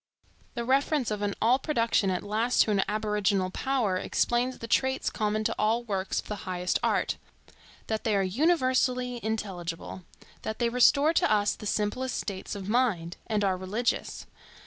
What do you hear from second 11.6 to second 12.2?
simplest